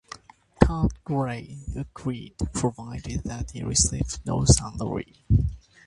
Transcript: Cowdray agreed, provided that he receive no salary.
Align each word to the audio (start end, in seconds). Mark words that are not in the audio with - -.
Cowdray 0.65 1.57
agreed, 1.75 2.33
provided 2.53 3.21
that 3.25 3.51
he 3.51 3.61
receive 3.61 4.17
no 4.25 4.45
salary. 4.45 5.23